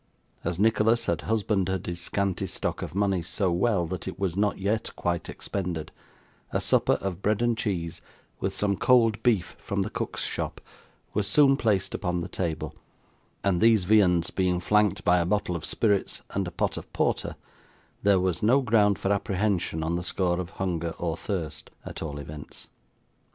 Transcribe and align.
As 0.43 0.57
Nicholas 0.57 1.05
had 1.05 1.21
husbanded 1.21 1.85
his 1.85 2.01
scanty 2.01 2.47
stock 2.47 2.81
of 2.81 2.95
money, 2.95 3.21
so 3.21 3.51
well 3.51 3.85
that 3.85 4.07
it 4.07 4.17
was 4.17 4.35
not 4.35 4.57
yet 4.57 4.89
quite 4.95 5.29
expended, 5.29 5.91
a 6.51 6.59
supper 6.59 6.93
of 6.93 7.21
bread 7.21 7.39
and 7.39 7.55
cheese, 7.55 8.01
with 8.39 8.55
some 8.55 8.77
cold 8.77 9.21
beef 9.21 9.55
from 9.59 9.83
the 9.83 9.91
cook's 9.91 10.23
shop, 10.25 10.59
was 11.13 11.27
soon 11.27 11.55
placed 11.55 11.93
upon 11.93 12.21
the 12.21 12.27
table; 12.27 12.73
and 13.43 13.61
these 13.61 13.83
viands 13.85 14.31
being 14.31 14.59
flanked 14.59 15.05
by 15.05 15.19
a 15.19 15.23
bottle 15.27 15.55
of 15.55 15.63
spirits 15.65 16.23
and 16.31 16.47
a 16.47 16.51
pot 16.51 16.77
of 16.77 16.91
porter, 16.93 17.35
there 18.01 18.19
was 18.19 18.41
no 18.41 18.59
ground 18.61 18.97
for 18.97 19.11
apprehension 19.13 19.83
on 19.83 19.97
the 19.97 20.03
score 20.03 20.39
of 20.39 20.49
hunger 20.57 20.95
or 20.97 21.15
thirst, 21.15 21.69
at 21.85 22.01
all 22.01 22.17
events. 22.17 22.65